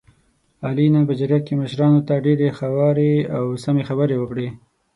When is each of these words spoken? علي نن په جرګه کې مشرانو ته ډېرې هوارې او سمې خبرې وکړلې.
علي 0.65 0.85
نن 0.93 1.03
په 1.09 1.13
جرګه 1.19 1.39
کې 1.45 1.53
مشرانو 1.61 1.99
ته 2.07 2.13
ډېرې 2.25 2.47
هوارې 2.59 3.13
او 3.37 3.43
سمې 3.63 3.83
خبرې 3.89 4.15
وکړلې. 4.19 4.49